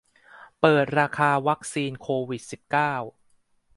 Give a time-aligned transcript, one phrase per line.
[0.61, 2.93] เปิดราคาวัคซีนโควิด สิบเก้า